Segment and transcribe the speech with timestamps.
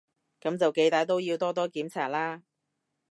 [0.41, 2.41] 噉就幾歹都要多多檢查啦